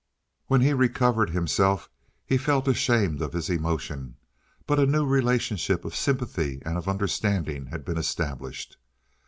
[0.47, 1.87] When he recovered himself
[2.25, 4.15] he felt ashamed of his emotion,
[4.65, 8.77] but a new relationship of sympathy and of understanding had been established.